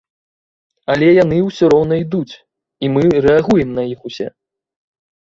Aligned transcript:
Але 0.93 1.09
яны 1.23 1.37
ўсё 1.49 1.65
роўна 1.73 1.95
ідуць, 2.03 2.33
і 2.87 2.89
мы 2.93 3.03
рэагуем 3.25 3.69
на 3.81 3.85
іх 3.93 3.99
усе. 4.11 4.27